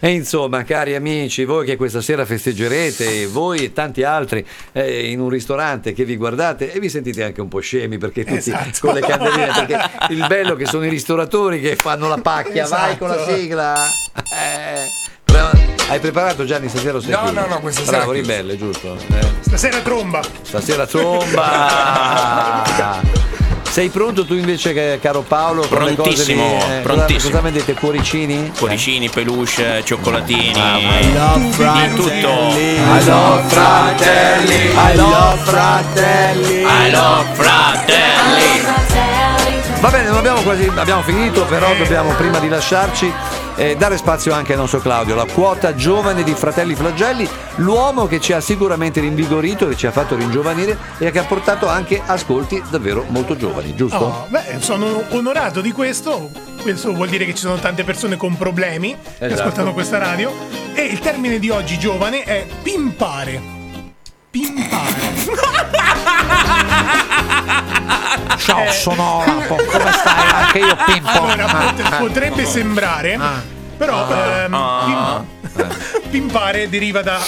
[0.00, 5.20] E insomma, cari amici, voi che questa sera festeggerete, voi e tanti altri eh, in
[5.20, 8.78] un ristorante che vi guardate e vi sentite anche un po' scemi perché tutti Esatto.
[8.80, 9.78] con le candeline, perché
[10.10, 13.34] il bello che sono i ristoratori che fanno la pacchia, vai con la Esatto.
[13.36, 13.74] sigla.
[14.14, 15.02] Eh,
[15.88, 17.32] hai preparato Gianni stasera o sei No, chiuso?
[17.40, 18.30] no, no, questa sera Bravo, è chiuso.
[18.30, 18.94] ribelle, giusto?
[18.94, 20.20] Eh, Stasera tromba.
[20.42, 21.42] stasera zomba.
[23.74, 25.62] Sei pronto tu invece, caro Paolo?
[25.62, 27.30] cose di- Prontissimo, eh, cosa- prontissimo.
[27.30, 27.74] Cosa vendete?
[27.74, 28.52] Cuoricini?
[28.56, 32.28] Cuoricini, peluche, cioccolatini, di tutto.
[32.54, 36.60] I love fratelli, I love fratelli.
[36.60, 38.62] I love fratelli.
[39.80, 43.12] Va bene, non abbiamo quasi abbiamo finito, però dobbiamo prima di lasciarci
[43.56, 48.20] eh, dare spazio anche al nostro Claudio, la quota giovane di Fratelli Flagelli, l'uomo che
[48.20, 52.62] ci ha sicuramente rinvigorito, che ci ha fatto ringiovanire e che ha portato anche ascolti
[52.70, 53.96] davvero molto giovani, giusto?
[53.96, 56.30] Oh, beh, sono onorato di questo.
[56.62, 59.40] Questo vuol dire che ci sono tante persone con problemi che Esatto.
[59.42, 60.32] ascoltano questa radio.
[60.74, 63.40] E il termine di oggi, giovane, è pimpare.
[64.30, 65.12] Pimpare.
[68.44, 68.72] Ciao, Eh.
[68.72, 70.30] sono Olapo, come stai?
[70.32, 71.08] Anche io pimpo.
[71.08, 71.96] Allora, pot- Ah, ah.
[71.96, 73.18] potrebbe sembrare,
[73.78, 77.18] però ehm, pim- pimpare deriva da.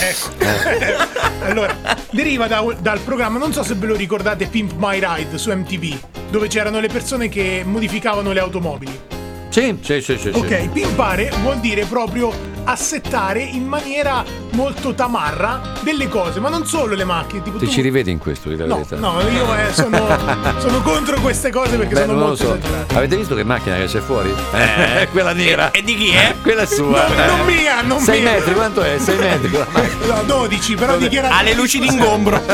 [0.00, 1.44] eh, ecco.
[1.46, 1.74] allora,
[2.10, 5.98] deriva da- dal programma, non so se ve lo ricordate, Pimp My Ride su MTV,
[6.30, 9.00] dove c'erano le persone che modificavano le automobili.
[9.48, 10.30] Sì, sì, sì, sì.
[10.32, 10.38] sì.
[10.38, 12.30] Ok, pimpare vuol dire proprio
[12.70, 17.42] assettare in maniera molto tamarra delle cose, ma non solo le macchine.
[17.42, 18.96] Tipo Ti tu- ci rivedi in questo, di la No, verità?
[18.96, 20.06] no, io eh, sono,
[20.58, 22.54] sono contro queste cose perché Beh, sono non lo molto so.
[22.56, 22.94] esagerate.
[22.96, 24.34] Avete visto che macchina che c'è fuori?
[24.52, 25.70] Eh, quella nera.
[25.78, 26.34] E di chi è?
[26.42, 27.06] Quella è sua.
[27.08, 28.32] No, non mia, non 6 mia.
[28.32, 28.98] metri, quanto è?
[28.98, 29.48] 6 metri.
[29.48, 30.14] quella macchina.
[30.16, 31.34] No, 12, però dichiarato.
[31.34, 32.40] Ha le luci d'ingombro.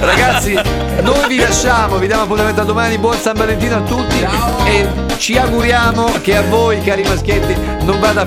[0.00, 0.52] Ragazzi,
[1.02, 4.26] noi vi lasciamo, vi diamo appuntamento a domani, buon San Valentino a tutti
[4.66, 7.54] e ci auguriamo che a voi, cari maschietti,
[7.84, 8.26] non vada a